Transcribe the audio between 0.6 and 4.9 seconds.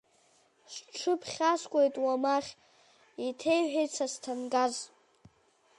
Сҽыԥхьаскуеит, Уамахь, еиҭеиҳәеит Сасҭангаз.